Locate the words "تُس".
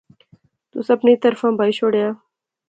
0.71-0.87